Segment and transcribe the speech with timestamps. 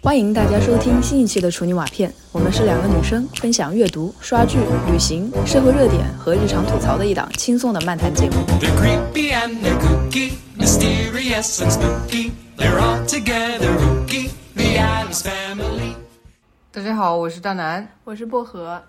[0.00, 4.58] 欢迎大家收听新一期的《处女瓦片》，我们是两个女生分享阅读、刷剧、
[4.92, 8.36] 旅行、社会热点和日常吐槽的一档轻松的漫谈节目。
[16.70, 18.80] 大家好，我是大南，我是薄荷，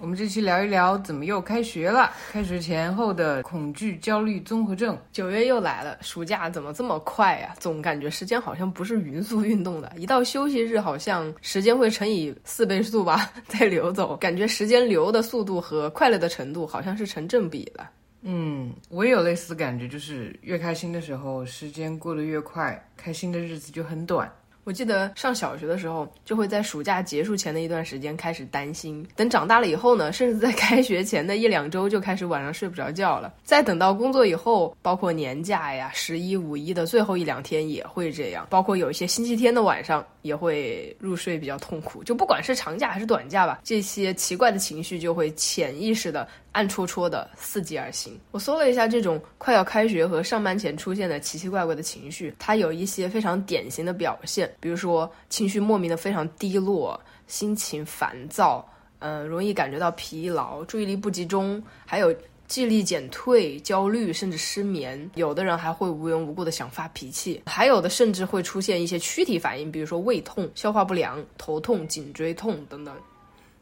[0.00, 4.98] 我们这期聊一聊怎么又开学了，开学前后的恐惧焦虑综合症。
[5.12, 17.86] 九月又来了，暑假怎么这么快呀、总感觉时间好像不是匀速运动的，一到休息日，好像时间会乘以四倍速吧，再流走，感觉时间流的速度和快乐的程度好像是成正比的。
[18.26, 24.30] 嗯，我也有类似的感觉，就是越开心的时候，时间过得越快，开心的日子就很短。
[24.64, 33.32] 我记得上小学的时候，就会在暑假结束前的一段时间开始担心，等长大了以后呢，甚至在开学前的一两周就开始晚上睡不着觉了。
[33.44, 42.02] 再等到工作以后，包括年假呀、十一、五一的最后一两天也会这样，包括有一些星期天的晚上也会入睡比较痛苦。
[42.02, 48.18] 就不管是长假还是短假吧，这些奇怪的情绪就会潜意识的暗戳戳的伺机而行。
[48.30, 58.66] 我搜了一下这种快要开学和上班前出现的奇奇怪怪的情绪，它有一些非常典型的表现，比如说情绪莫名的非常低落，心情烦躁，
[59.00, 62.14] 嗯、容易感觉到疲劳，注意力不集中，还有。
[62.46, 72.94] 记忆力减退、焦虑，甚至失眠，有的人还会无缘无故的想发脾气，还有的甚至会出现一些躯体反应，比如说胃痛、消化不良、头痛、颈椎痛等等。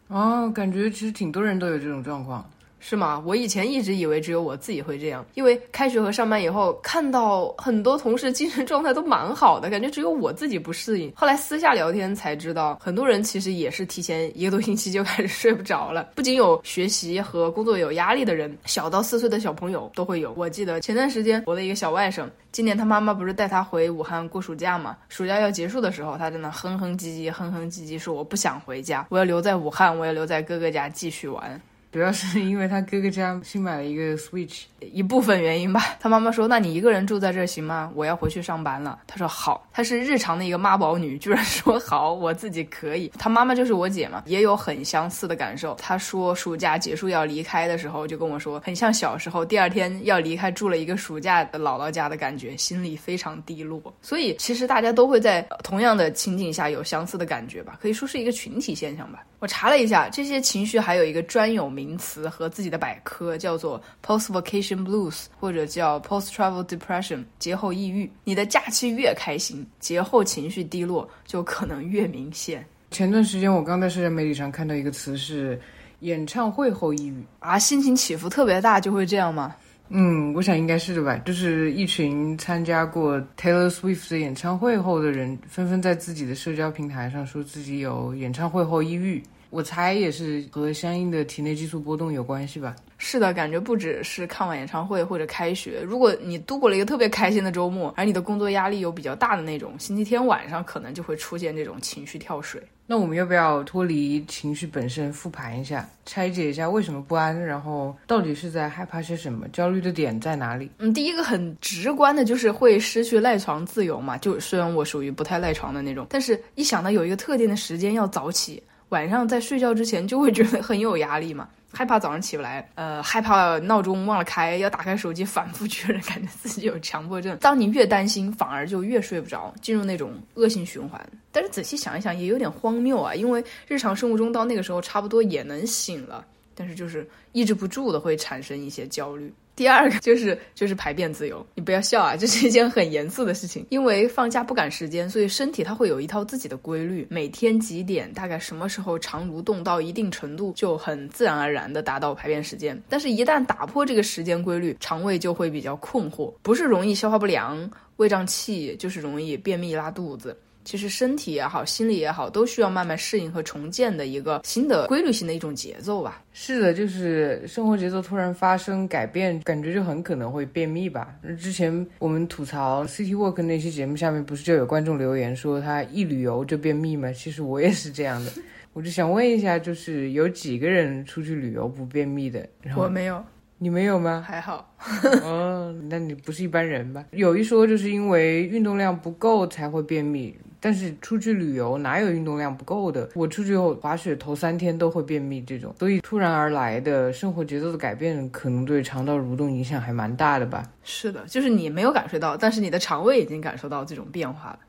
[0.09, 2.49] 哦，感觉其实挺多人都有这种状况。
[2.85, 3.23] 是吗？
[3.25, 11.13] 我以前一直以为只有我自己会这样，因为开学和上班以后，看到很多同事精神状态都蛮好的，感觉只有我自己不适应。
[11.15, 16.11] 后来私下聊天才知道，很多人其实也是提前一个多星期就开始睡不着了。
[16.17, 20.35] 不仅有学习和工作有压力的人，小到四岁的小朋友都会有。
[20.37, 24.97] 我记得前段时间我的一个小外甥，今年他妈妈不是带他回武汉过暑假嘛？
[25.09, 31.61] 暑假要结束的时候，他在那哼哼唧唧、哼哼唧唧说：“我不想回家，我要留在武汉，我要留在哥哥家继续玩。”
[31.93, 35.95] 主要是因为他哥哥家新买了一个 Switch，一部分原因吧。
[36.01, 37.93] 他妈妈说：“那你一个人住在这行吗？
[37.95, 43.13] 我要回去上班了。”他说：“好。”她是日常的一个妈宝女，居然说好，我自己可以。
[43.19, 45.75] 他妈妈就是我姐嘛，也有很相似的感受。
[45.75, 53.83] 她说暑假结束要离开的时候，就跟我说，很像小时候第二天要离开住了一个暑假的姥姥家的感觉，心里非常低落。
[54.01, 59.23] 所以其实大家都会在同样的情景下有相似的感觉吧，可以说是一个群体现象吧。
[59.43, 68.09] 我查了一下，这些情绪还有一个专有名词和自己的百科，叫做 post vacation blues，或者叫 post travel depression，节后抑郁。
[68.23, 75.61] 你的假期越开心，节后情绪低落就可能越明显前段时间我刚在社交媒体上看到一个词是
[75.99, 77.25] 演唱会后抑郁。
[77.41, 77.59] 啊！
[77.59, 79.57] 心情起伏特别大就会这样吗？
[79.95, 81.19] 嗯，我想应该是的吧。
[81.19, 89.23] 就是一群参加过 Taylor Swift 的演唱会后的人，纷纷在自己的社交平台上说自己有演唱会后抑郁。
[89.51, 92.75] 我猜也是和相应的体内激素波动有关系吧。
[92.97, 102.63] 是的，感觉不只是看完演唱会或者开学，如果你度过了一个特别开心的周末，而你的工作压力有比较大的那种，星期天晚上可能就会出现这种情绪跳水。
[102.93, 110.71] 那我们要不要脱离情绪本身，复盘一下，拆解一下为什么不安，然后到底是在害怕些什么，焦虑的点在哪里？
[110.77, 114.19] 嗯，第一个很直观的就是会失去赖床自由嘛。
[114.19, 121.49] 就虽然我属于不太赖床的那种，但是一想到有一个特定的时间要早起，晚上在睡觉之前就会觉得很有压力嘛。
[121.73, 127.37] 害怕早上起不来，呃，害怕闹钟忘了开，要打开手机反复确认，感觉自己有强迫症。
[127.39, 131.01] 当你越担心，反而就越睡不着，进入那种恶性循环。
[131.33, 136.25] 但是仔细想一想，也有点荒谬啊，因为日常生活中到那个时候差不多也能醒了，
[136.55, 139.33] 但是就是抑制不住的会产生一些焦虑。
[139.55, 143.67] 第二个就是就是排便自由，你不要笑啊，这是一件很严肃的事情。
[143.69, 152.83] 因为放假不赶时间，所以身体它会有一套自己的规律，每天几点，大概什么时候肠蠕动到一定程度，就很自然而然的达到排便时间。
[152.89, 160.35] 但是，一旦打破这个时间规律，肠胃就会比较困惑，不是容易消化不良、胃胀气，就是容易便秘、拉肚子。
[160.65, 166.23] 其实身体也好，心理也好，都需要慢慢适应和重建的一个新的规律性的一种节奏吧。
[166.33, 171.15] 是的，就是生活节奏突然发生改变，感觉就很可能会便秘吧。
[171.39, 177.13] 之前我们吐槽 City Walk 那期节目下面不是就有观众留言说他一旅游就便秘吗？
[177.13, 178.33] 其实我也是这样的。
[178.73, 182.49] 我就想问一下，就是有几个人出去旅游不便秘的？
[182.63, 183.23] 然后我没有，
[183.59, 184.25] 你没有吗？
[184.27, 184.75] 还好。
[185.23, 187.05] 哦，那你不是一般人吧？
[187.11, 193.11] 有一说就是因为运动量不够才会便秘，但是出去旅游哪有运动量不够的？
[193.15, 200.63] 我出去后滑雪头三天都会便秘这种，所以突然而来的生活节奏的改变，可能对肠道蠕动影响还蛮大的吧。
[200.85, 204.61] 是的，就是你没有感受到，但是你的肠胃已经感受到这种变化了。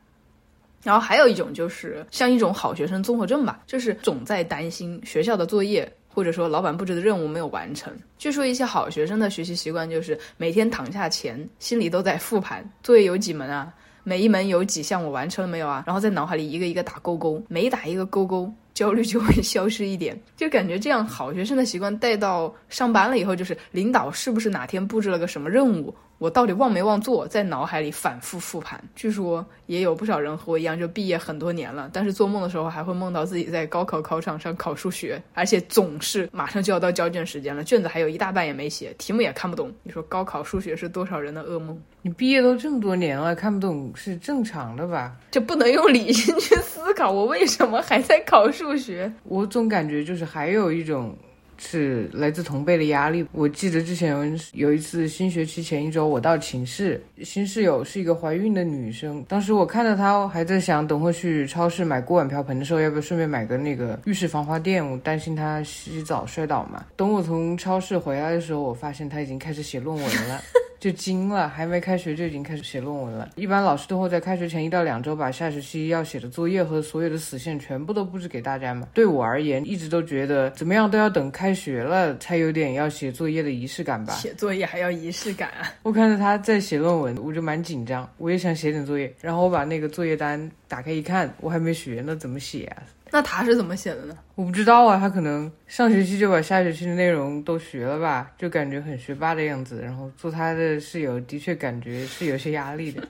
[0.81, 7.93] 然后还有一种就是像一种好学生综合症吧，就是总在担心学校的作业或者说老板布置的任务没有完成。
[8.17, 13.73] 据说一些好学生的学习习惯就是每天躺下前心里都在复盘作业有几门啊，
[14.03, 18.51] 每一门有几项我完成了没有啊，然后在脑海里一个一个打勾勾，每打一个勾勾。
[18.73, 28.81] 焦虑就会消失一点， 就感觉这样好学生的习惯带到上班了以后，就是领导是不是哪天布置了个什么任务，我到底忘没忘做，在脑海里反复复盘。
[28.95, 39.71] 据说也有不少人和我一样，就毕业很多年了，但是做梦的时候还会梦到自己在高考考场上考数学，而且总是马上就要到交卷时间了，卷子还有一大半也没写，题目也看不懂。
[39.83, 41.79] 你说高考数学是多少人的噩梦？
[42.01, 45.15] 你毕业都这么多年了，看不懂是正常的吧？
[45.31, 48.62] 这不能用理性去思考，我为什么还在考数？
[48.63, 51.13] 数学，我总感觉就是还有一种
[51.57, 53.25] 是来自同辈的压力。
[53.33, 59.24] 我记得之前有一次新学期前一周，我到寝室，新室友是一个怀孕的女生。
[59.27, 64.86] 当时我看到她还在想，等会去超市买锅碗瓢盆的时候，要不要顺便买个那个浴室防滑垫？
[64.89, 66.86] 我担心她洗澡摔倒嘛。
[66.95, 70.42] 等我从超市回来的时候，我发现她已经开始写论文了。
[70.83, 73.30] 就惊了，还没开学就已经开始写论文了。
[73.38, 78.85] 一般老师都会在开学前一到两周把下学期要写的作业和所有的死线全部都布置给大家嘛。
[78.94, 84.12] 对我而言，一直都觉得怎么样都要等开学了才有点要写作业的仪式感吧。
[84.15, 85.71] 写作业还要仪式感啊！
[85.83, 89.09] 我看着他在写论文，我就蛮紧张，我也想写点作业。
[89.21, 92.81] 然后我把那个作业单打开一看，我还没学呢，怎么写啊？
[93.11, 94.17] 那他是怎么写的呢？
[94.33, 99.83] 我不知道啊，他可能上学期就把下学期的内容都学了吧，就感觉很学霸的样子。
[99.83, 103.07] 然后做他的室友的确感觉是有些压力的，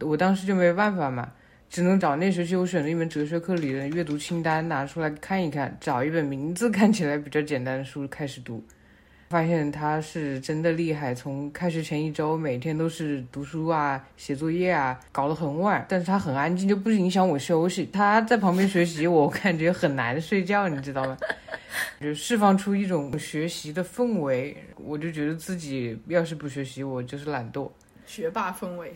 [0.00, 1.30] 我当时就没办法嘛，
[1.68, 8.64] 只能找那学期我选的一门哲学课里的阅读清单拿出来看一看，找一本名字看起来比较简单的书开始读。
[9.32, 15.82] 发现他是真的厉害，从开学前一周每天都是读书啊、写作业啊，搞得很晚。
[15.88, 17.88] 但是他很安静，就不影响我休息。
[17.90, 21.16] 他在旁边学习，我感觉很难睡觉，你知道吗？
[21.98, 27.70] 就释放出一种学习的氛围，我就觉得自己要是不学习，我就是懒惰。
[28.04, 28.94] 学霸氛围。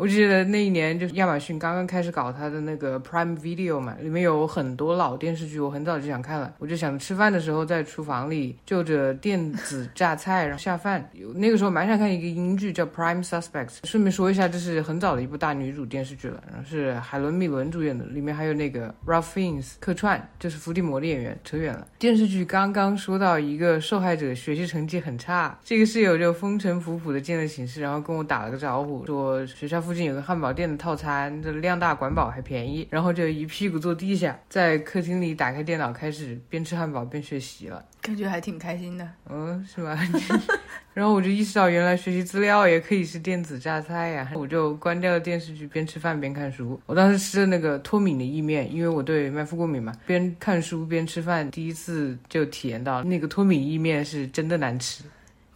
[0.00, 6.54] 我记得那一年就是亚马逊刚刚开始搞它的那个 Prime Video 嘛，里面有很多老电视剧，我很早就想看了。
[6.58, 11.06] 我就想吃饭的时候在厨房里就着电子榨菜，然后下饭。
[11.34, 13.80] 那个时候蛮想看一个英剧叫 Prime Suspects。
[13.84, 21.38] 顺便说一下，这是很早的一部大女主电视剧了，然后是海伦米伦主演的，里面还有那个 Ralph Fiennes 客串，就是伏地魔的演员。
[21.44, 29.89] 扯远了，电视剧刚刚说到一个受害者学习成绩很差，这个室友就风尘仆仆的进了寝室，然后跟我打了个招呼，说学校。
[29.90, 39.04] 附近有个汉堡店的套餐，这量大管饱还便宜，然后就一屁股坐地下，在客厅里打开电脑，开始边吃汉堡边学习了，感觉还挺开心的。
[39.28, 39.98] 嗯，是吧？
[40.94, 44.30] 然后我就意识到，原来学习资料也可以是电子榨菜呀！
[44.36, 46.80] 我就关掉了电视剧，边吃饭边看书。
[46.86, 55.02] 我当时吃的那个脱敏的意面，因为我对麦麸过敏嘛，边看书边吃饭，第一次就体验到那个脱敏意面是真的难吃。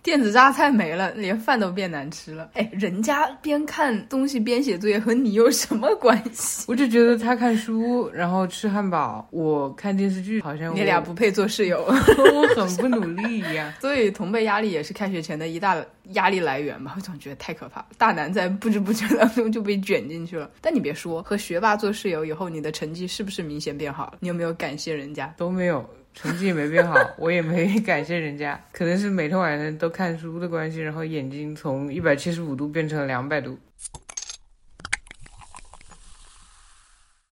[0.04, 2.50] 电子榨菜没了，连饭都变难吃了。
[2.52, 6.66] 哎，人家边看东西边写作业，和你有什么关系？
[6.68, 13.72] 我就觉得他看书，然后吃汉堡，我看电视剧，好像你俩不配做室友，我很不努力一样。
[13.80, 16.92] 所以同辈压力也是开学前的一大压力来源吧？
[16.96, 20.50] 我总觉得太可怕了，大男在不知不觉当中就被卷进去了。
[20.60, 24.18] 但你别说，和学霸做室友以后，你的成绩是不是明显变好了？
[24.20, 25.32] 你有没有感谢人家？
[25.38, 25.82] 都没有。
[26.14, 33.58] 成绩也没变好， 我也没感谢人家，可能是每天晚上都看书的关系，然后眼睛从一百七十五度变成了两百度。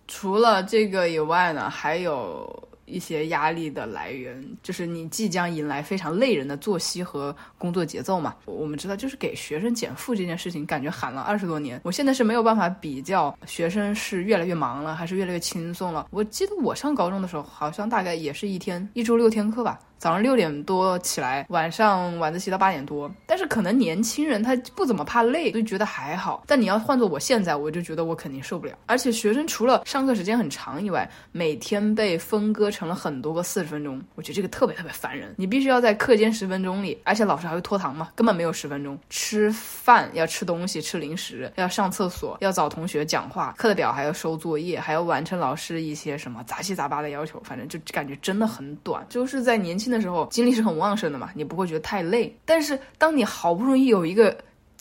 [0.07, 2.69] 除了这个以外呢，还有。
[2.93, 8.37] 一些压力的来源，就是你即将迎来非常累人的作息和工作节奏嘛。
[8.45, 11.81] 我们知道，就是给学生减负这件事情，感觉喊了二十多年。
[11.83, 16.07] 我现在是没有办法比较学生是越来越忙了，还是越来越轻松了。
[16.11, 19.79] 我记得我上高中的时候，好像大概也是一天一周六天课吧。
[19.99, 23.09] 早上六点多起来，晚上晚自习到八点多。
[23.33, 26.45] 但是可能年轻人他不怎么怕累，就觉得还好。
[26.47, 28.77] 但你要换做我现在，我就觉得我肯定受不了。
[28.85, 35.35] 而且学生除了上课时间很长以外，每天被分割成了很多个四十分钟，我觉得这个特别特别烦人。
[35.39, 38.99] 你必须要在课间十分钟里，而且老师还会拖堂嘛，根本没有十分钟。
[39.09, 49.07] 吃饭要吃东西，吃零食，要上厕所，要找同学讲话，课的表还要收作业，还要完成老师一些什么杂七杂八的要求，反正就感觉真的很短。
[49.09, 49.93] 就是在年轻。
[49.93, 52.35] 的时候精力是很旺盛的嘛，你不会觉得太累。
[52.47, 54.37] 但是当你好不容易有一个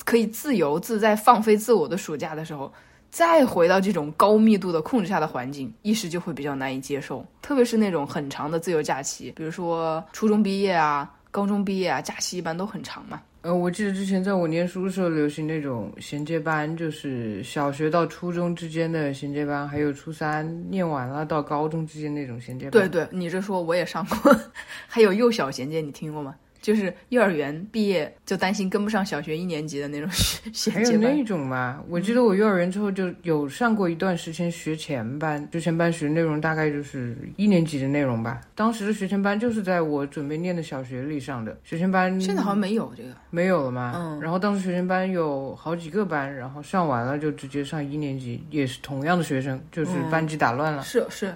[0.06, 2.72] 可以自由自在放飞自我的暑假的时候，
[3.10, 7.26] 再回到这种高密度的控制下的环境，一时就会比较难以接受。
[7.42, 13.22] 特别是那种很长的自由假期，比如说初中毕业啊、高中毕业啊，假期一般都很长嘛。
[13.44, 22.72] 呃，我记得之前在我念书的时候，流行那种衔接班，就是小学到初中之间的衔接班，还有初三念完了到高中之间那种衔接班。
[22.72, 24.36] 对对，你这说我也上过，
[24.88, 26.36] 还有幼小衔接，你听过吗？
[26.62, 30.10] 就是幼儿园毕业就担心跟不上小学一年级的那种
[30.54, 30.98] 衔还有。
[31.00, 38.40] 那种嘛，我记得我幼儿园之后就有上过一段时间学前班，学前班学的内容大概就是一年级的内容吧。
[38.56, 43.10] 当时的学前班就是在我准备念的小学里上的，学前班现在好像没有这个。
[43.32, 43.94] 没有了嘛。
[43.96, 50.84] 嗯然后当时学前班有好几个班，然后上完了就直接上一年级，也是同样的学生，就是嗯班级打乱了。
[50.84, 51.34] 是是，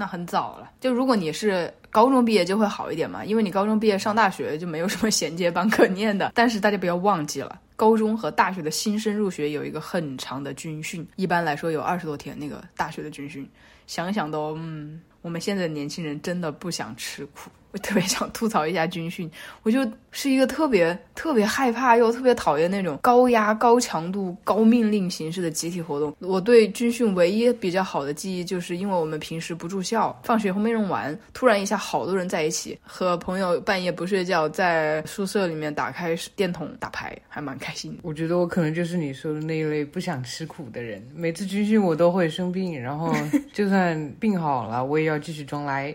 [0.00, 0.70] 那很早了。
[0.80, 6.32] 就如果你是高中毕业，就会好一点嘛，因为你高中毕业上大学就没有什么衔接班可念的。
[6.34, 7.60] 但是大家不要忘记了。
[7.76, 12.34] 高中和大学的新生入学有一个很长的军训，一般来说有二十多天。
[12.38, 13.46] 那个大学的军训，
[13.86, 17.50] 想想都嗯，我们现在的年轻人真的不想吃苦。
[17.72, 19.30] 我特别想吐槽一下军训，
[19.62, 26.14] 我就是一个特别特别害怕又特别讨厌那种高压、高强度、高命令形式的集体活动。
[26.18, 37.96] 我对军训唯一比较好的记忆，就是因为我们平时不住校，放学后没人玩，突然一下好多人在一起，和朋友半夜不睡觉，在宿舍里面打开电筒打牌，还蛮开心。
[38.02, 41.00] 我觉得我可能就是你说的那一类不想吃苦的人。
[41.14, 43.14] 每次军训我都会生病，然后
[43.54, 45.94] 就算病好了，我也要继续装来。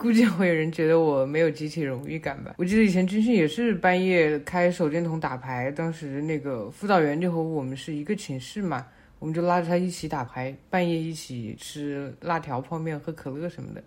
[0.00, 2.54] 估计会有人觉得我没有集体荣誉感吧。
[2.56, 8.86] 我记得以前军训也是半夜开手电筒打牌，当时那个辅导员就和我们是一个寝室嘛，
[9.18, 13.84] 我们就拉着他一起打牌，半夜一起吃辣条、泡面、喝可乐什么的，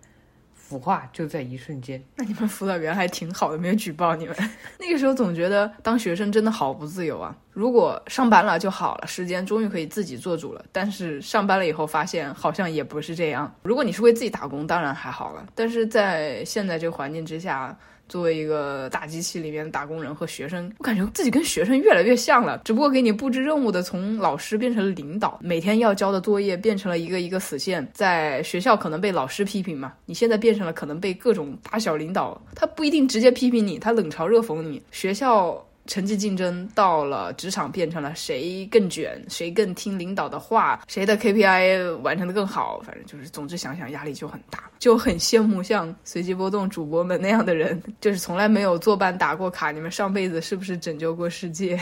[0.66, 2.02] 腐化就在一瞬间。
[2.16, 4.34] 那你们辅导员还挺好的，没有举报你们。
[4.80, 7.36] 那个时候总觉得当学生真的好不自由啊。
[7.52, 10.64] 如果上班了就好了，时间终于可以自己做主了。
[10.72, 13.54] 但是上班了以后发现好像也不是这样。
[13.62, 15.46] 如果你是为自己打工，当然还好了。
[15.54, 17.76] 但是在现在这个环境之下，
[18.08, 22.60] 作为一个大机器里面的打工人和学生，我感觉自己跟学生越来越像了。
[22.64, 27.86] 只不过给你布置任务的从老师变成了领导，每天要交的作业变成了一个一个死线。
[27.92, 34.82] 在学校可能被老师批评嘛，你现在变成了可能被各种大小领导，他不一定直接批评你，他冷嘲热讽你。
[34.90, 35.64] 学校。
[35.86, 42.80] 成绩竞争到了职场，变成了谁更卷，谁更听领导的话，谁的 KPI 完成的更好。
[42.84, 49.70] 反正就是，总之想想压力就很大，就很羡慕像随机波动主播们那样的人，就是从来没有坐班打过卡。
[49.70, 51.78] 你们上辈子是不是拯救过世界？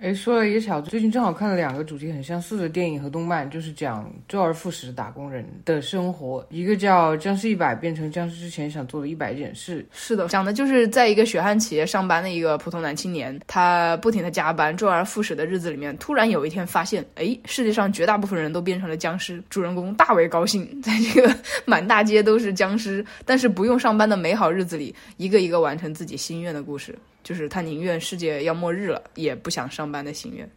[0.00, 6.44] 哎，说了一个巧，最近正好看了两个主题很相似的电影和动漫，就是讲周而复始打工人的生活。
[6.50, 9.86] 一个叫《僵尸一百》，变成僵尸之前想做的一百件事。
[9.92, 19.42] 是的，讲的就是在一个血汗企业上班的一个普通男青年，他不停的加班，周而复始的日子里面，突然有一天发现，哎，世界上绝大部分人都变成了僵尸。
[19.48, 21.34] 主人公大为高兴，在这个
[21.64, 26.94] 满大街都是僵尸，但是不用上班的美好日子里，一个一个完成自己心愿的故事。
[27.24, 30.48] 就是他宁愿世界要末日了，也不想上班的心愿。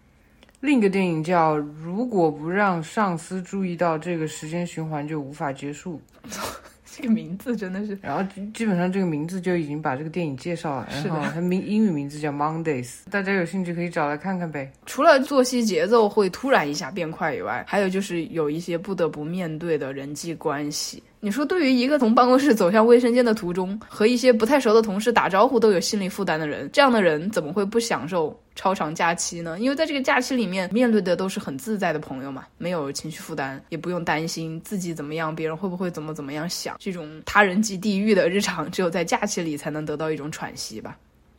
[0.60, 6.00] 另一个电影叫《如果不让上司注意到，这个时间循环就无法结束》。
[7.00, 10.90] 这个名字真的是，然后基本上这个名字就已经把这个电影介绍了。
[10.90, 14.72] 是的然后它名英语名字叫 Mondays，大家有兴趣可以找来看看呗。
[14.88, 21.04] 除了作息节奏会突然一下变快以外，还有就是有一些不得不面对的人际关系。
[21.20, 29.58] 你说，对于一个从办公室走向卫生间的途中，和一些不太熟的同事打招呼都有心理负担的人，这样的人怎么会不享受超长假期呢？
[29.60, 36.76] 因为在这个假期里面，面对的都是很自在的朋友嘛，没有情绪负担，也不用担心自己怎么样，别人会不会怎么怎么样想。
[36.80, 40.96] 这种他人即地狱的日常，只有在假期里才能得到一种喘息吧。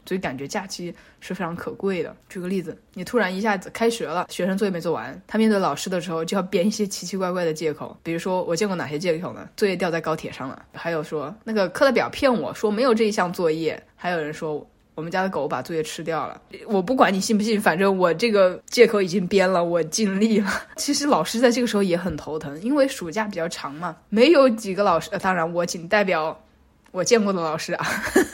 [0.08, 2.16] 所以感觉假期是非常可贵的。
[2.30, 9.46] 举个例子，你突然一下子开学了，学生作业没做完，他面对老师的时候就要编一些奇奇怪怪的借口，比如说我见过哪些借口呢？
[9.54, 14.66] 作业掉在高铁上了，还有说那个课代表骗我说没有这一项作业，还有人说。
[14.94, 20.50] 我们家的狗把作业吃掉了，我不管你信不信，反正我这个借口已经编了，我尽力了。
[20.74, 26.36] 其实老师在这个时候也很头疼，因为暑假比较长嘛，没有几个老师，当然我仅代表
[26.98, 27.86] 我见过的老师啊，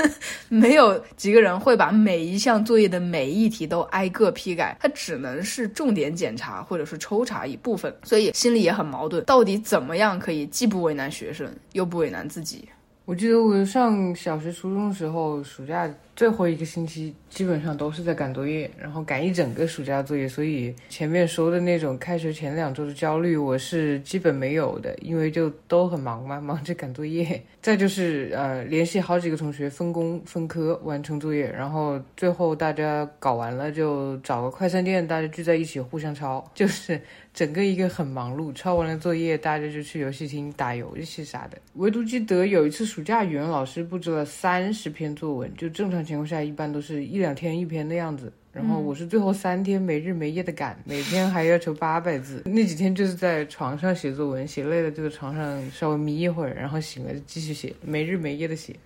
[0.49, 12.67] 没有几个人会把每一项作业的每一题都挨个批改，他只能是重点检查或者是抽查一部分，所以心里也很矛盾，到底怎么样可以既不为难学生，又不为难自己？
[13.07, 27.43] 我记得我上小学、初中的时候，暑假最后一个星期基本上都是在赶作业，然后赶一整个暑假作业，所以前面说的那种开学前两周的焦虑，我是基本没有的，因为就都很忙嘛，忙着赶作业。
[27.61, 36.99] 再就是呃，联系好几个同学分工分科完成作业，然后最后大家搞完了就找个快餐店，大家聚在一起互相抄， 就是
[37.35, 38.51] 整个一个很忙碌。
[38.55, 41.59] 抄完了作业，大家就去游戏厅打游戏啥的。
[41.75, 48.33] 唯独记得有一次暑假，语文老师布置了三十篇作文，就正常情况下一般都是一两天一篇的样子。
[48.53, 52.45] 然后我是最后三天没日没夜的赶，每天还要求八百字。
[52.47, 58.77] 那几天就是在床上写作文，写累了就在床上稍微眯一会儿，然后醒了就继续写，没日没夜的写。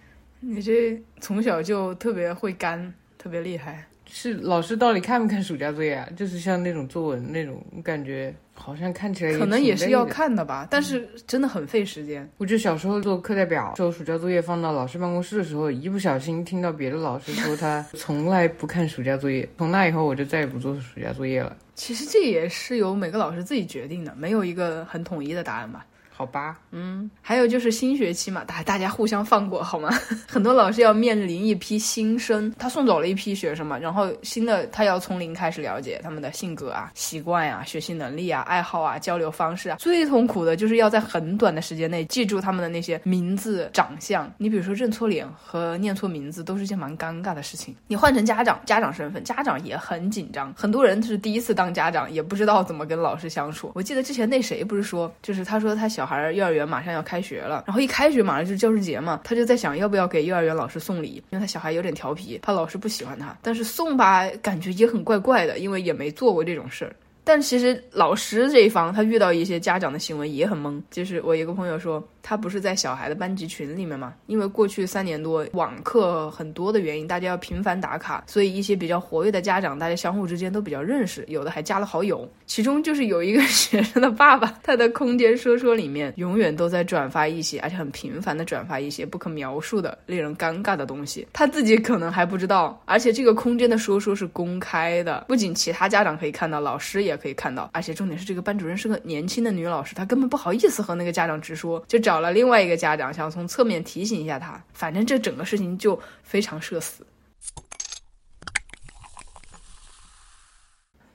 [0.40, 3.86] 你这从小就特别会干，特别厉害。
[4.10, 6.08] 是老师到底看不看暑假作业啊？
[6.16, 10.04] 就是像那种作文那种，感觉好像看起来可能也是要。
[10.08, 12.26] 看的吧，但是真的很费时间。
[12.38, 19.46] 我就小时候做课代表，收暑假作业放到老师办公室的时候，一不小心听到别的老师说他从来不看暑假作业。
[19.58, 21.54] 从那以后，我就再也不做暑假作业了。
[21.74, 25.84] 其实这也是由每个老师自己决定的，没有一个很统一的答案吧。
[26.18, 29.88] 好吧，嗯还有就是新学期嘛，大大家互相放过好吗？
[30.26, 39.76] 很多老师要面临一批新生，他送走了一批学生嘛，然后新的他要从零开始了解他们的性格啊、习惯呀、学习能力啊、爱好啊、交流方式啊。
[39.78, 44.28] 最痛苦的就是要在很短的时间内记住他们的那些名字、长相。
[44.38, 47.72] 你比如说认错脸和念错名字都是件蛮尴尬的事情。
[47.86, 50.52] 你换成家长，家长身份，家长也很紧张。
[50.56, 53.70] 很多人是第一次当家长，也不知道怎么跟老师相处。
[53.76, 63.36] 我记得之前那谁不是说，就是他说他小孩儿幼儿园马上要开学了，然后一开学马上就是教师节嘛，他就在想要不要给幼儿园老师送礼，因为他小孩有点调皮，怕老师不喜欢他。
[63.42, 66.96] 但是送吧，感觉也很怪怪的，因为也没做过这种事儿。
[67.28, 70.82] 但其实老师这一方，他遇到一些家长的行为也很懵。
[70.90, 82.30] 就是我一个朋友说，他不是在小孩的班级群里面嘛，因为过去三年多网课很多的原因，大家要频繁打卡，所以一些比较活跃的家长，大家相互之间都比较认识，有的还加了好友。
[82.44, 92.78] 其中就是有一个 学生的爸爸，他的空间说说里面永远都在转发一些，而且很频繁的转发一些不可描述的、令人尴尬的东西，他自己可能还不知道。
[92.84, 97.70] 而且这个空间的说说是公开的，不仅其他家长可以看到，老师也可以看到。
[97.72, 104.62] 而且重点是，这个班主任是个年轻的女老师，她根本不好意思和那个家长直说，就找了另外一个家长，想从侧面提醒一下他。
[104.72, 107.06] 反正这整个事情就非常社死。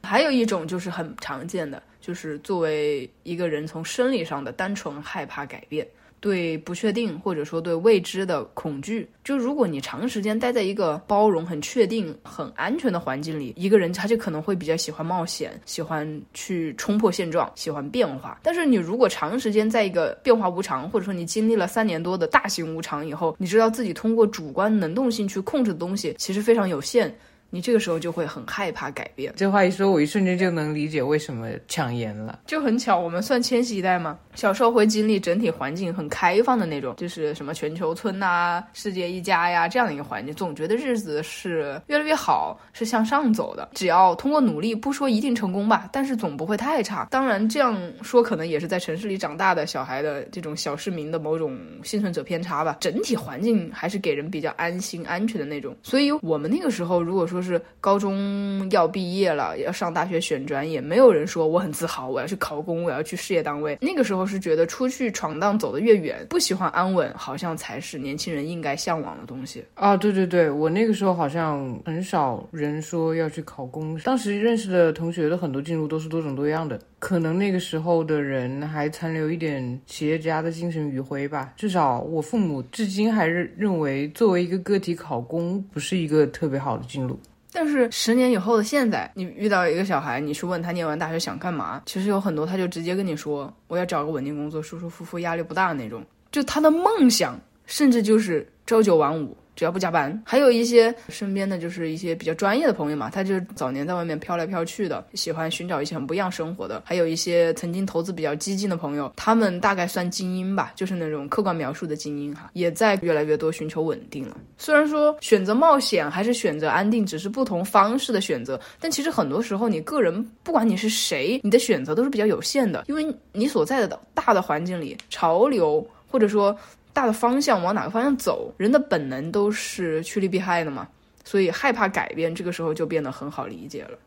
[0.03, 5.87] 还有一种就是很常见的，就是作为一个人从生理上的单纯害怕改变，
[6.19, 9.09] 对不确定或者说对未知的恐惧。
[9.23, 18.37] 就如果你长时间待在一个包容、很确定、很安全的环境里，一个人他就可能会比较喜欢冒险，喜欢去冲破现状，喜欢变化。
[18.43, 27.15] 但是你如果长时间在一个变化无常，或者说你经历了三年多的大型无常以后，你知道自己通过主观能动性去控制的东西其实非常有限。
[27.53, 32.39] 你这个时候就会很害怕改变，这话一说，我一瞬间就能理解为什么抢盐了。
[32.47, 43.69] 就很巧，我们算千禧一代嘛，小时候会经历整体环境很开放的那种，就是什么全球村呐、世界一家呀这样的一个环境，总觉得日子是越来越好，是向上走的。
[43.75, 47.07] 只要通过努力，不说一定成功吧，但是总不会太差。
[47.11, 52.77] 当然，这样说可能也是在城市里长大的小孩的这种小市民的某种幸存者偏差吧。
[52.79, 55.77] 整体环境还是给人比较安心、安全的那种。
[55.83, 63.77] 所以我们那个时候，如果说就是高中要毕业了，要上大学选专业，没有人说我很自豪，我要去考公，我要去事业单位。
[63.81, 69.61] 那个时候是觉得出去闯荡走得越远，不喜欢安稳，好像才是年轻人应该向往的东西。
[69.73, 81.51] 啊，对对对，我那个时候好像很少人说要去考公，当时认识的同学的很多进入都是多种多样的，可能那个时候的人还残留一点企业家的精神余晖吧。
[81.57, 87.19] 至少我父母至今还是认为，作为一个个体考公不是一个特别好的进路。
[87.53, 96.03] 但是十年以后的现在，你遇到一个小孩，你去问他念完大学想干嘛，其实有很多他就直接跟你说，我要找个稳定工作，舒舒服服，压力不大那种。
[96.31, 99.37] 就他的梦想，甚至就是朝九晚五。
[99.55, 106.81] 只要不加班，还有一些身边的就是一些比较专业的朋友嘛，他就是早年在外面飘来飘去的，喜欢寻找一些很不一样生活的。
[106.85, 114.37] 还有一些曾经投资比较激进的朋友，他们大概算精英吧，就是那种客观描述的精英哈，也在越来越多寻求稳定了。
[114.57, 126.57] 虽然说选择冒险还是选择安定，只是不同方式的选择，但其实很多时候你个人不管你是谁，你的选择都是比较有限的，因为你所在的大的环境里，潮流或者说。
[126.93, 130.87] 大的方向往哪个方向走，人的本能都是趋利避害的嘛，
[131.23, 133.97] 所以害怕改变，这个时候就变得很好理解了。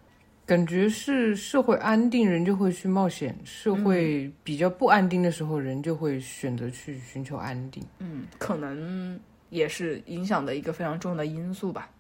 [0.47, 7.83] 感觉是社会安定，人就会去冒险；社会比较不安定的时候，人就会选择去寻求安定。
[7.99, 9.19] 嗯，可能
[9.51, 11.91] 也是影响的一个非常重要的因素吧。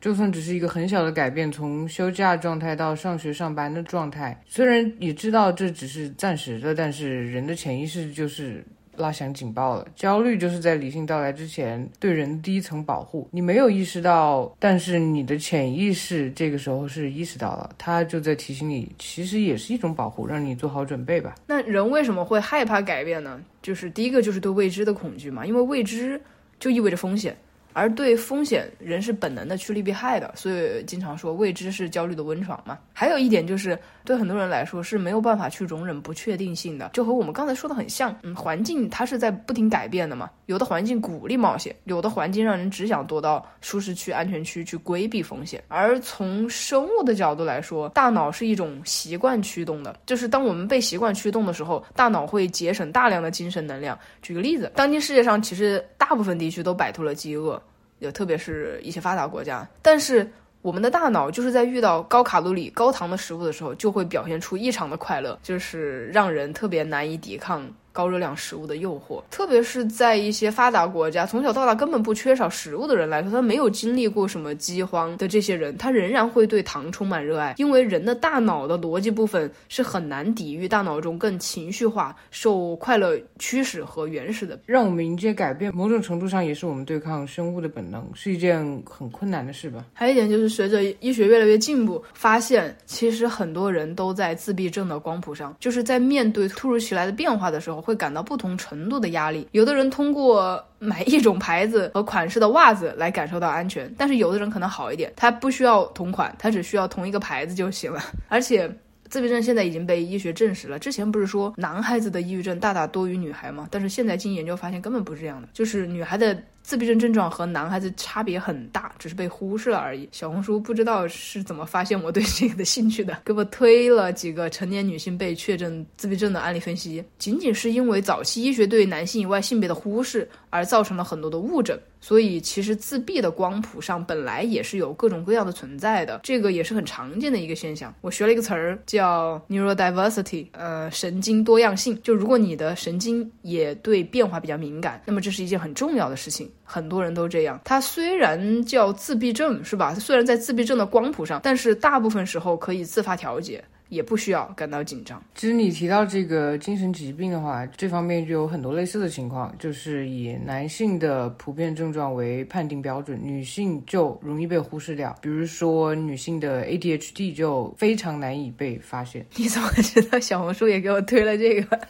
[0.00, 8.64] 就算只是一个很小的改变，从休假状态到上学上班的状态，虽然也知道这只是暂时的，但是人的潜意识就是。
[8.96, 13.28] 拉响警报了，焦虑就是在理性到来之前对人第一层保护。
[13.30, 21.34] 你没有意识到，但是你的潜意识这个时候是意识到了，它就在提醒你，其实也是一种保护，让你做好准备吧。
[21.46, 23.40] 那人为什么会害怕改变呢？
[23.62, 26.20] 就是第一个就是对未知的恐惧嘛，因为未知
[26.58, 27.36] 就意味着风险。
[27.76, 32.78] 而对风险，人是本能的趋利避害的，所以经常说未知是焦虑的温床嘛。
[32.92, 38.14] 还有一点就是，对很多人来说是没有办法去容忍不确定性的，就和我们刚才说的很像。
[38.22, 45.62] 嗯，环境它是在不停改变的嘛，有的环境鼓励冒险，有的环境让人只想躲到舒适区、安全区去规避风险。
[45.68, 53.98] 而从生物的角度来说，大脑是一种习惯驱动的，就是当我们被习惯驱动的时候，大脑会节省大量的精神能量。
[54.20, 57.60] 举个例子，当今世界上其实大部分地区都摆脱了饥饿。
[58.00, 60.30] 也特别是一些发达国家，但是
[60.64, 69.22] 我们的大脑就是在遇到高卡路里、高糖的食物的时候，就会表现出异常的快乐，就是让人特别难以抵抗高热量食物的诱惑。
[69.30, 84.58] 特别是在一些发达国家，从小到大根本不缺少食物的人来说，他没有经历过什么饥荒的这些人，他仍然会对糖充满热爱，因为人的大脑的逻辑部分是很难抵御大脑中更情绪化、受快乐驱使和原始的。
[84.66, 89.84] 让我们迎接改变，某种程度上也是我们对抗生物的本能，是一件很困难的事吧。
[89.92, 99.46] 还有一点就是，随着医学越来越进步，发现其实很多人都在自闭症的光谱上，就是在面对突如其来的变化的时候，会感到不同程度的压力。
[99.52, 108.70] 有的人通过买一种牌子和款式的袜子来感受到安全，但是有的人可能好一点，他不需要同款，他只需要同一个牌子就行了， 而且。
[109.10, 110.76] 自闭症现在已经被医学证实了。
[110.76, 113.68] 之前不是说男孩子的抑郁症大大多于女孩吗？
[113.70, 120.08] 但是现在经研究发现根本不是这样的，就是女孩的自闭症症状和男孩子差别很大，只是被忽视了而已。
[120.10, 131.78] 小红书不知道是怎么发现我对这个的兴趣的，给我推了几个成年女性被确诊自闭症的案例分析，仅仅是因为早期医学对男性以外性别的忽视而造成了很多的误诊。
[132.04, 137.94] 所以其实自闭的光谱上本来也是有各种各样的存在的，这个也是很常见的一个现象。
[138.02, 141.98] 我学了一个词儿叫 neurodiversity，呃，神经多样性。
[142.02, 146.46] 就如果你的神经也对变化比较敏感，那么这是一件很重要的事情。
[146.62, 147.58] 很多人都这样。
[147.64, 149.94] 它虽然叫自闭症，是吧？
[149.94, 153.64] 虽然在自闭症的光谱上，但是大部分时候可以自发调节。
[153.88, 155.22] 也不需要感到紧张。
[155.34, 165.16] 其实你提到这个精神疾病的话，这方面就有很多类似的情况，就是以男性的普遍症状为判定标准，女性就容易被忽视掉。
[165.20, 169.24] 比如说，女性的 ADHD 就非常难以被发现。
[169.36, 170.18] 你怎么知道？
[170.18, 171.80] 小红书也给我推了这个，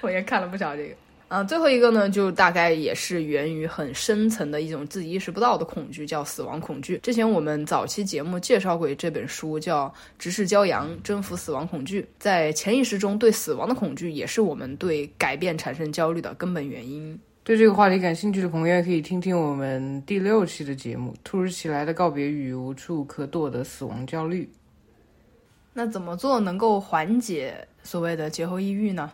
[0.00, 0.94] 我也看了不少这个。
[1.34, 6.98] 啊，最后一个呢，就大概也是源于很深层的一种自己意识不到的恐惧，叫死亡恐惧。
[6.98, 12.02] 之前我们早期节目介绍过这本书，叫《直视骄阳：征服死亡恐惧》。
[12.20, 17.18] 在潜意识中对死亡的恐惧，也是我们对改变产生焦虑的根本原因。
[17.42, 24.44] 对这个话题感兴趣的朋友，也可以听听我们第六期的节目《突如其来的告别与无处可躲的死亡焦虑》。
[25.72, 29.10] 那怎么做能够缓解所谓的节后抑郁呢？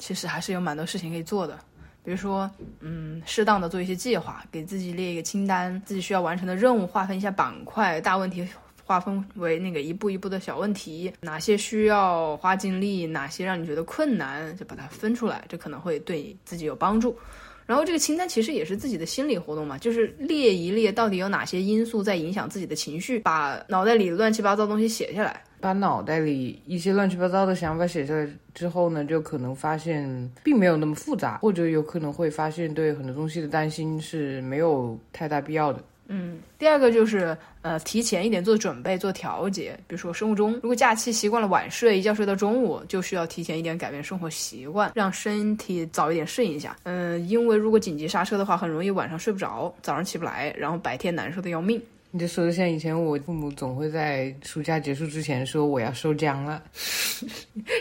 [0.00, 1.56] 其实还是有蛮多事情可以做的，
[2.02, 8.44] 比如说，嗯，适当的做一些计划，给自己列一个清单，自己需要完成的任务划分一下板块，大问题
[8.84, 17.16] 划分为那个一步一步的小问题，哪些需要花精力，哪些让你觉得困难，就把它分出来，这可能会对自己有帮助。
[17.66, 25.40] 然后这个清单其实也是自己的心理活动嘛，就是列一列到底有哪些因素在影响自己的情绪，把脑袋里的乱七八糟东西写下来。
[25.60, 35.82] 把脑袋里一些乱七八糟的想法写下来之后呢，就可能发现并没有那么复杂，或者有可能会发现对很多东西的担心是没有太大必要的。
[36.12, 39.78] 嗯，第二个就是呃，提前一点做准备、做调节。
[39.86, 46.76] 比如说生物钟，如果假期习惯了晚睡，一觉睡到中午，就需要提前一点改变生活习惯，让身体早一点适应一下。
[46.82, 51.80] 嗯，因为如果紧急刹车的话，很容易晚上睡不着，早上起不来，然后白天难受的要命。
[52.12, 56.60] 你就说的像以前我父母总会在暑假结束之前说我要收姜了，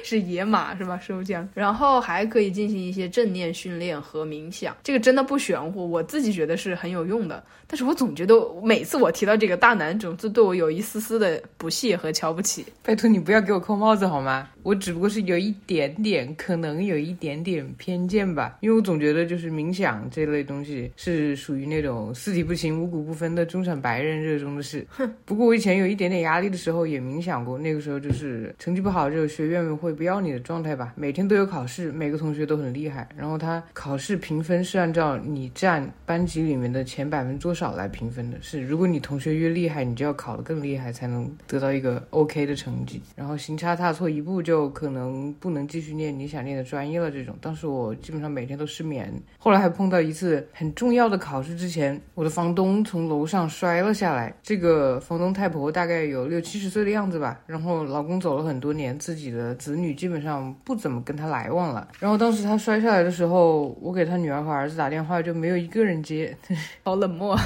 [0.04, 1.00] 是野马是吧？
[1.00, 7.44] 收姜，然后还可以进行一些正念训练和冥想，这个真的不玄乎，我自己觉得是很有用的。
[7.66, 12.66] 但是我总觉得每次我提到这个大男种子，对我有一丝丝的不屑和瞧不起。
[12.84, 14.50] 拜托你不要给我扣帽子好吗？
[14.70, 24.86] 我我只不过是有一点点，可能有一点点偏见吧，因为我总觉得就是冥想这类东西是属于那种四体不勤、五谷不分的中产白人热衷的事。
[24.92, 25.12] 哼。
[25.26, 47.12] 不过我以前有一点点压力的时候也冥想过，那个时候就是成绩不好，就学院会不要你的状态吧，每天都有考试，每个同学都很厉害，然后他考试评分是按照你占班级里面的前百分之多少来评分的，是如果你同学越厉害，你就要考得更厉害才能得到一个 OK 的成绩，然后行差踏错一步就可能不能继续念你想念的专业了。
[47.12, 61.88] 这种，当时我基本上每天都失眠，后来还碰到一次很重要的考试之前，我的房东从楼上摔了下来，这个房东太婆大概有六七十岁的样子吧，然后老公走了很多年，自己的子女基本上不怎么跟他来往了。
[62.00, 66.36] 然后当时他摔下来的时候，我给他女儿和儿子打电话，就没有一个人接，
[66.84, 67.38] 好冷漠。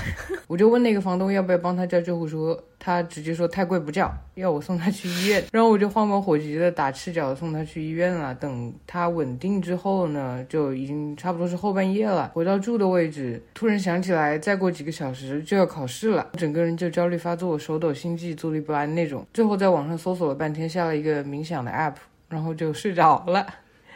[0.48, 5.42] 我就问那个房东要不要帮他叫救护车，他直接说太贵不叫，要我送他去医院。
[5.54, 8.36] 然后我就慌忙火急的打赤脚送他去医院了。
[8.36, 12.30] 等他稳定之后呢，就已经差不多是后半夜了。
[12.34, 19.26] 回到住的位置，突然想起来再过几个小时就要考试了，整个人就焦虑发作，手抖心悸，坐立不安那种。
[19.34, 21.94] 最后在网上搜索了半天，下了一个冥想的 app，
[22.28, 23.48] 然后就睡着了，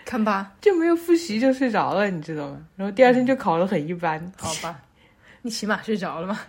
[0.05, 2.65] 看吧， 就没有复习就睡着了，你知道吗？
[2.77, 4.31] 然后第二天就考得很一般。
[4.37, 4.79] 好吧，
[5.41, 6.39] 你起码睡着了嘛。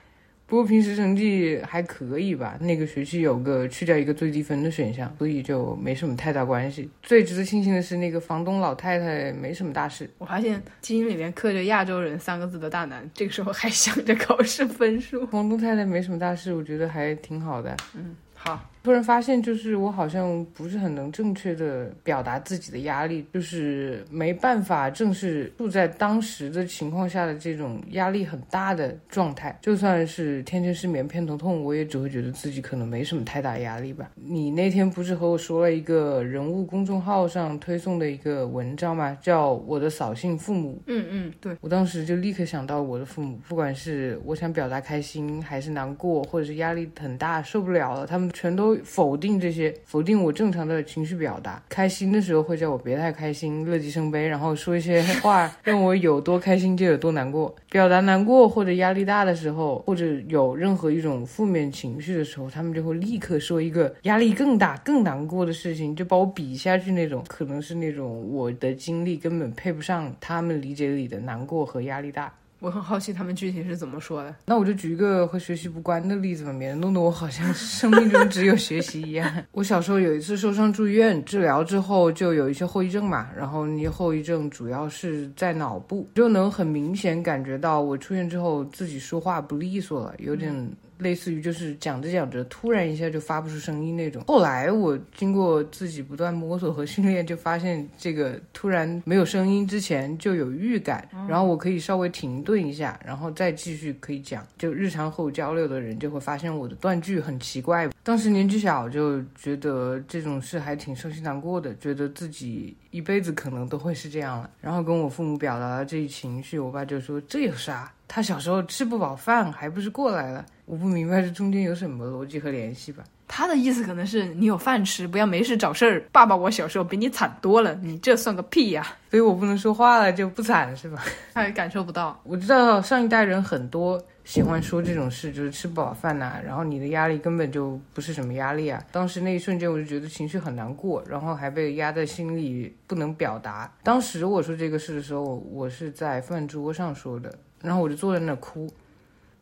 [0.49, 6.89] 不过平时成绩还可以吧，那个学期有个去掉一个最低分的选项，所以就没什么太大关系。
[7.03, 10.09] 最值得庆幸的是，那个房东老太太没什么大事。
[10.17, 15.27] 我发现基因里面刻着“亚洲人”三个字的大男，这个时候还想着考试分数。
[15.27, 17.77] 房东太太没什么大事，我觉得还挺好的。
[17.95, 29.55] 嗯，好，突然发现，就是我好像不是很能正确的表达自己的压力，就是没办法正视处在当时的情况下的这种压力很大的状态。
[29.61, 34.11] 就算是天天失眠、偏头痛，我也只会觉得自己可能没什么太大压力吧。
[34.15, 39.19] 你那天不是和我说了一个人物公众号上推送的一个文章吗？
[39.21, 40.77] 叫《我的扫兴父母》。
[40.87, 51.63] 嗯嗯，对，我当时就立刻想到我的父母，不管是我想表达开心，还是难过，或者是压力很大受不了了，他们全都否定这些，否定我正常的情绪表达。
[51.69, 57.55] 开心的时候会叫我别太开心，乐极生悲，然后说一些话让我有多开心就有多难过。
[57.71, 72.33] 表达难过或者压力大的时候，或者有任何一种负面情绪的时候，他们就会立刻说一个压力更大、更难过的事情，就把我比下去那种，可能是那种我的经历根本配不上他们理解里的难过和压力大。
[72.61, 74.35] 我很好奇他们具体是怎么说的。
[74.47, 79.31] 那我就举一个和学习无关的例子吧，免得弄得我好像生命中只有学习一样。
[79.53, 90.69] 我小时候有一次受伤住院治疗之后，就有一些后遗症嘛，然后那些后遗症主要是在脑部，就能很明显感觉到我出院之后自己说话不利索了，有点。
[90.99, 94.23] 类似于就是讲着讲着，突然一下就发不出声音那种。
[94.27, 104.47] 后来我经过自己不断摸索和训练，就发现这个突然没有声音之前就有预感，然后我可以稍微停顿一下，然后再继续可以讲。
[104.59, 107.89] 就日常和我交流的人就会发现我的断句很奇怪。
[108.03, 114.51] 当时年纪小，就觉得这种事还挺伤心难过的，觉得自己一辈子可能都会是这样了。
[114.61, 117.93] 然后跟我父母表达了这一情绪，我爸就说这有啥？
[118.11, 120.45] 他小时候吃不饱饭，还不是过来了？
[120.69, 123.03] 我不明白这中间有什么逻辑和联系吧？
[123.27, 126.05] 他的意思可能是你有饭吃，不要没事找事儿。
[126.13, 128.87] 爸爸，我小时候比你惨多了，你这算个屁呀！
[129.11, 131.03] 所以我不能说话了就不惨是吧？
[131.33, 132.21] 他也感受不到。
[132.23, 138.83] 我知道上一代人很多喜欢说这种事，就是吃不饱饭呐、然后你的压力根本就不是什么压力啊。
[138.93, 143.73] 当时那一瞬间，我就觉得情绪很难过，然后还被压在心里不能表达。
[143.83, 148.71] 当时我说这个事的时候，我是在饭桌上说的，然后我就坐在那儿哭。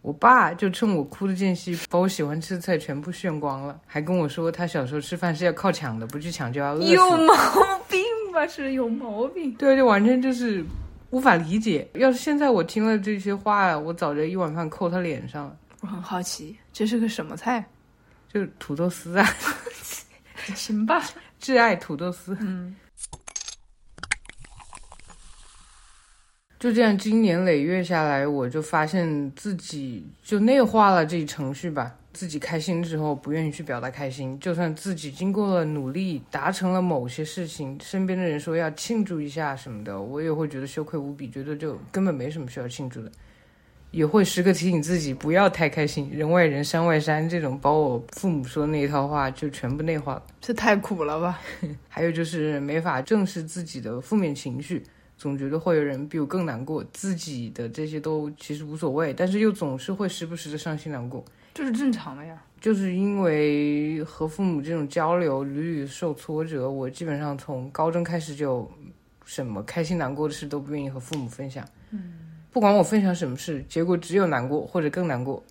[0.07, 6.93] 我爸就趁我哭的间隙，把我喜欢吃的菜全部炫光了，还跟我说他小时候吃饭是要靠抢的，不去抢就要饿死。
[6.93, 7.35] 有毛
[7.89, 8.01] 病
[8.33, 8.47] 吧？
[8.47, 9.53] 是有毛病。
[9.55, 10.65] 对，就完全就是
[11.11, 11.89] 无法理解。
[11.95, 15.57] 要是现在我听了这些话，我早就一碗饭扣他脸上了。
[15.81, 17.65] 我很好奇，这是个什么菜？
[18.33, 19.29] 就是土豆丝啊，
[20.55, 21.03] 行吧。
[21.43, 22.39] 挚爱土豆丝。
[22.41, 22.77] 嗯，
[26.59, 31.95] 就这样，经年累月下来，我就发现自己就内化了这一程序吧。
[32.15, 43.13] 自己开心之后不愿意去表达开心，就算自己经过了努力达成了某些事情，身边的人说要庆祝一下什么的，我也会觉得羞愧无比，觉得就根本没什么需要庆祝的。
[43.91, 50.23] 也会时刻提醒自己不要太开心，人外人山外山这种把我父母说的那一套话就全部内化了。
[50.41, 51.39] 这太苦了吧？
[51.87, 54.83] 还有就是没法正视自己的负面情绪，
[55.17, 61.25] 总觉得会有人比我更难过，自己的这些都其实无所谓，但是又总是会时不时的伤心难过。
[61.55, 62.43] 这是正常的呀。
[62.61, 68.69] 就是因为和父母这种交流屡屡受挫折，我基本上从高中开始就
[69.25, 71.65] 什么开心难过的事都不愿意和父母分享。
[71.91, 72.15] 嗯，
[72.51, 75.43] 不管我分享什么事，结果只有难过或者更难过。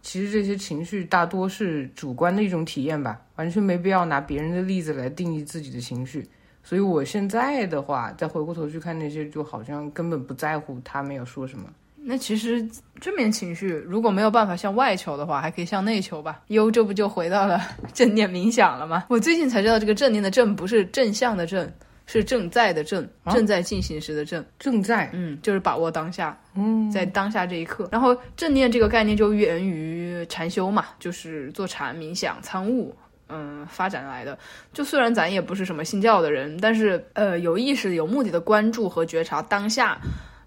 [0.00, 6.26] 其实这些情绪大多是主观的一种体验吧，完全没必要拿别人的例子来定义自己的情绪。
[6.64, 11.64] 所以我现在的话，再回过头去看那些，就好像根本不在乎他们要说什么。
[12.04, 12.68] 那其实
[13.00, 16.40] 正面情绪如果没有办法向外求的话，还可以向内求吧。
[16.48, 17.60] 哟，这不就回到了
[17.92, 19.04] 正念冥想了吗？
[19.08, 21.70] 我最近才知道，这个正念的正不是正向的正，
[22.06, 24.44] 是正在的正，啊正在进行时的正。
[24.58, 27.88] 正在，嗯，就是把握当下，嗯，在当下这一刻。
[27.92, 32.92] 然后正念这个概念就源于禅修嘛，就是坐禅、冥想、参悟。
[33.32, 34.38] 嗯，发展来的。
[34.72, 39.98] 就虽然咱也不是什么信教的人，但是呃，有意识、有目的的关注和觉察当下，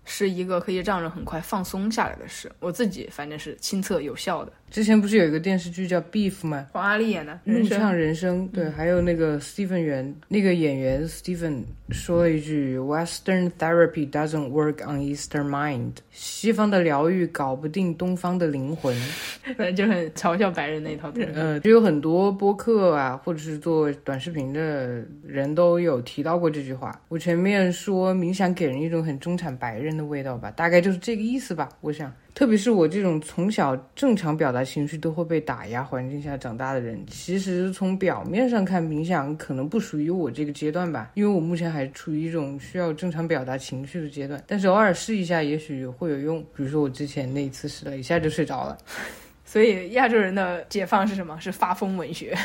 [0.05, 2.51] 是一个可以让人很快放松下来的事。
[2.59, 4.53] 我自己反正是亲测有效的。
[4.75, 6.67] 之前不是有一个电视剧叫《Beef》吗？
[6.73, 18.93] 黄阿丽演的《怒人生》，呛人生，对，还有那个 Stephen 元，那个演员 Stephen 说了一句：“Western therapy doesn't work on Eastern mind。”西方的疗愈搞不定东方的灵魂。
[19.55, 21.29] 反正就很嘲笑白人那一套东西。
[21.33, 27.01] 呃，就有很多播客啊，或者是做短视频的人都有提到过这句话。
[27.07, 31.69] 我前面说冥想给人一种很中产白人的味道吧，大概就是这个意思吧。
[31.79, 44.43] 我想，特别是我这种从小正常表达情绪都会被打压环境下长大的人，其实从表面上看，冥想可能不属于我这个阶段吧，因为我目前还处于一种需要正常表达情绪的阶段。
[44.45, 46.41] 但是偶尔试一下，也许会有用。
[46.53, 48.77] 比如说我之前那一次试了一下就睡着了。
[49.45, 51.39] 所以亚洲人的解放是什么？
[51.39, 52.37] 是发疯文学，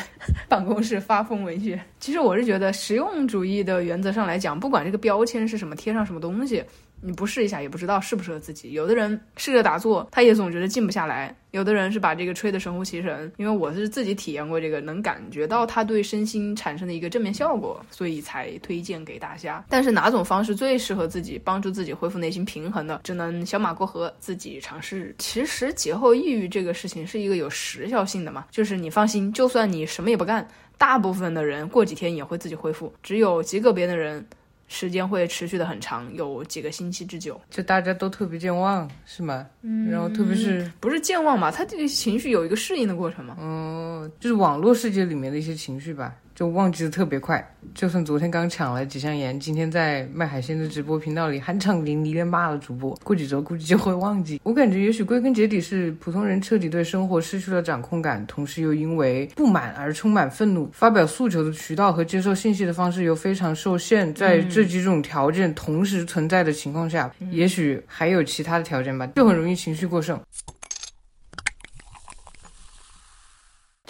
[0.47, 1.77] 办公室发疯文学。
[2.01, 6.63] 其实我是觉得，实用主义的原则上来讲，不管这个标签是什么，贴上什么东西，
[6.99, 8.71] 你不试一下也不知道适不适合自己。
[8.71, 13.31] 有的人试着打坐，他也总觉得静不下来；有的人是把这个吹得神乎其神。
[13.37, 19.63] 因为我是自己体验过这个，能感觉到它对身心产生的一个正面效果，所以才推荐给大家。
[19.69, 25.13] 但是哪种方式最适合自己，帮助自己恢复内心平衡的，只能小马过河，自己尝试。
[25.19, 30.47] 其实节后抑郁这个事情是一个有时效性的嘛，就是你放心，就算你什么也不干，
[30.81, 34.25] 大部分的人过几天也会自己恢复，只有极个别的人。
[34.73, 37.37] 时间会持续的很长，有几个星期之久。
[37.49, 39.45] 就大家都特别健忘，是吗？
[39.63, 41.51] 嗯，然后特别是不是健忘嘛？
[41.51, 43.35] 他这个情绪有一个适应的过程嘛。
[43.37, 47.55] 嗯，就是网络世界里面的一些情绪吧，就忘记的特别快。
[47.75, 54.41] 就算昨天刚抢了几箱盐，今天在卖海鲜的直播频道里酣畅淋漓的骂了主播，过几周估计就会忘记。
[54.41, 64.11] 我感觉也许归根结底是普通人彻底对生活失去了掌控感，同时又因为不满而充满愤怒，发表诉求的渠道和接受信息的方式又非常受限。
[64.15, 70.19] 在这几种条件同时存在的情况下，也许还有其他的条件吧，就很容易情绪过剩。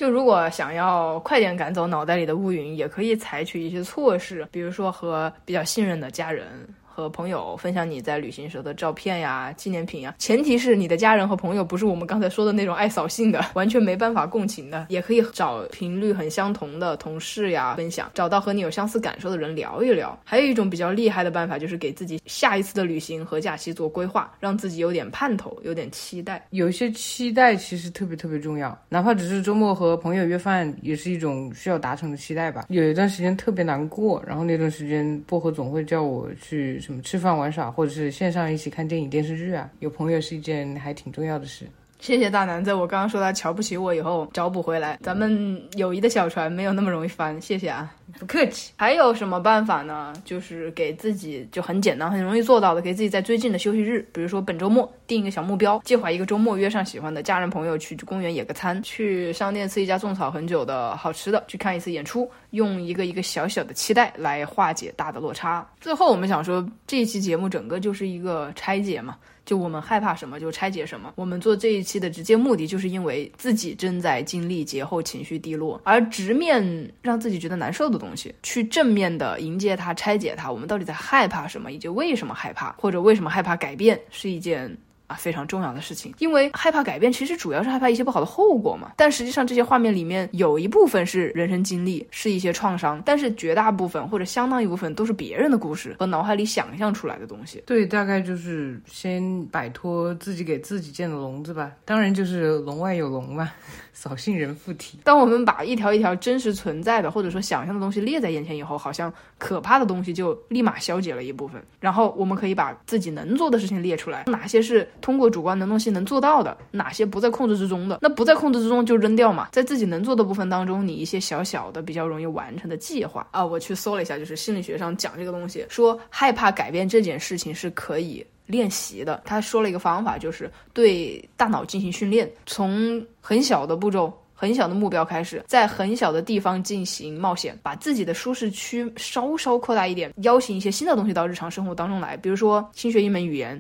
[0.02, 6.48] 就如果想要快点赶走脑袋里的乌云，也可以采取一些措施，比如说和比较信任的家人。
[6.94, 14.88] 和朋友分享你在旅行时的照片呀、纪念品呀，前提是你的家人和朋友不是我们刚才说的那种爱扫兴的，完全没办法共情的。
[14.90, 20.18] 也可以找频率很相同的同事呀分享，找到和你有相似感受的人聊一聊。
[20.26, 26.46] 还有一种比较厉害的办法，就是给自己下一次的旅行和假期做规划，让自己有点盼头，有点期待。
[26.50, 32.66] 有一些期待其实特别特别重要，哪怕只是周末和朋友约饭，也是一种需要达成的期待吧。
[32.70, 39.70] 有一段时间特别难过，然后那段时间薄荷总会叫我去什么吃饭玩耍，或者是线上一起看电影电视剧啊。
[39.80, 41.66] 有朋友是一件还挺重要的事。
[42.00, 48.72] 谢谢大南，在我刚刚说他瞧不起我以后找补回来，咱们友谊的小船没有那么容易翻，谢谢啊，不客气。
[48.76, 50.14] 还有什么办法呢？
[50.26, 65.68] 就是给自己就很简单、很容易做到的，给自己在最近的休息日，比如说本周末定一个小目标，计划一个周末约上喜欢的家人朋友去公园野个餐，去商店吃一家种草很久的好吃的，去看一次演出，用一个一个小小的期待来化解大的落差。
[65.80, 69.18] 最后我们想说，这一期节目整个就是一个拆解嘛。
[69.44, 71.14] 就我们害怕什么就拆解什么。
[71.16, 76.64] 我们做这一期的直接目的，就是因为自己正在经历节后情绪低落，而直面
[77.02, 80.52] 让自己觉得难受的东西，去正面的迎接它、拆解它。
[80.52, 84.76] 我们到底在害怕什么，以及为什么害怕，或者为什么害怕改变，是一件。
[85.12, 88.94] 啊，非常重要的事情，因为害怕改变，其实主要是害怕一些不好的后果嘛。
[88.96, 97.62] 但实际上，这些画面里面有一部分是人生经历，是一些创伤，但是绝大部分或者相当一部分都是别人的故事和脑海里想象出来的东西。
[97.66, 101.74] 对，大概就是先摆脱自己给自己建的笼子吧。
[101.84, 103.52] 当然，就是笼外有笼嘛。
[103.94, 105.00] 扫兴人附体。
[105.04, 111.62] 当我们把一条一条真实存在的或者说想象的东西列在眼前以后，好像可怕的东西就立马消解了一部分。
[111.80, 118.00] 然后我们可以把自己能做的事情列出来，哪些是通过主观能动性能做到的，哪些不在控制之中的。
[118.02, 128.26] 那不在控制之中就扔掉嘛，在自己能做的部分当中，你一些小小的比较容易完成的计划啊，我去搜了一下，就是心理学上讲这个东西，说害怕改变这件事情是可以。
[128.52, 143.60] 练习的，他说了一个方法，就是对大脑进行训练，从很小的步骤、很小的目标开始，在很小的地方进行冒险，把自己的舒适区稍稍扩大一点，邀请一些新的东西到日常生活当中来，比如说新学一门语言。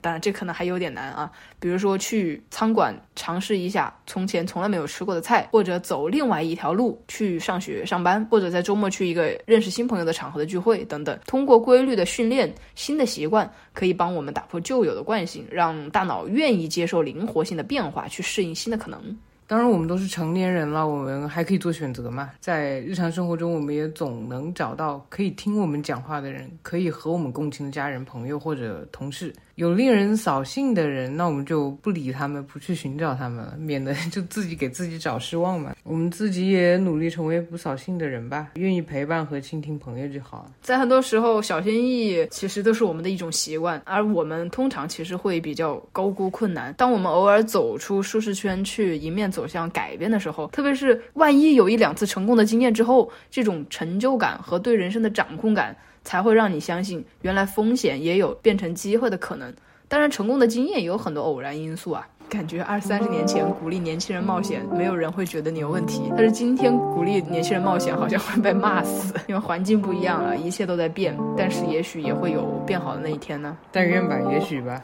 [0.00, 1.30] 当然，这可能还有点难啊。
[1.58, 11.18] 比如说，去餐馆尝试一下从前从来没有吃过的菜，或者走另外一条路去上学、上班，或者在周末去一个认识新朋友的场合的聚会等等。
[11.26, 19.00] 通过规律的训练，新的习惯可以帮我们打破旧有的惯性，让大脑愿意接受灵活性的变化，去适应新的可能。
[19.46, 22.30] 当然，我们都是成年人了，我们还可以做选择嘛。
[22.38, 29.34] 在日常生活中，我们也总能找到可以听我们讲话的人，可以和我们共情的家人、朋友或者同事。
[29.60, 35.76] 有令人扫兴的人，那我们就不理他们，不去寻找他们了，免得就自己给自己找失望嘛。
[35.82, 40.50] 我们自己也努力成为不扫兴的人吧，愿意陪伴和倾听朋友就好。
[40.62, 46.72] 在很多时候，小心翼翼其实都是我们的一种习惯，而我们通常其实会比较高估困难。
[46.78, 55.76] 当我们偶尔走出舒适圈，去迎面走向改变的时候，特别是万一有一两次成功的经验之后，这种成就感和对人生的掌控感。
[56.04, 59.52] 才会让你相信，原来风险也有变成机会的可能。
[59.88, 62.06] 当然，成功的经验也有很多偶然因素啊。
[62.28, 66.02] 感觉二三十年前鼓励年轻人冒险，没有人会觉得你有问题。
[66.16, 71.18] 但是今天鼓励年轻人冒险，好像会被骂死，因为环境不一样了，一切都在变。
[71.36, 73.56] 但是也许也会有变好的那一天呢？
[73.72, 74.80] 但愿吧，也许吧。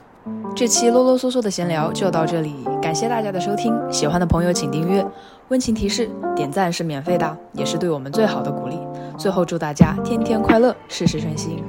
[0.57, 2.53] 这期啰啰嗦嗦的闲聊就到这里，
[2.83, 3.73] 感谢大家的收听。
[3.93, 5.07] 喜欢的朋友请订阅。
[5.49, 8.79] 温情提示：点赞是免费的，也是对我们最好的鼓励。
[9.17, 11.63] 最后祝大家天天快乐，事事顺心。